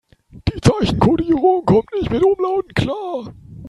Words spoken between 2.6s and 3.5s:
klar.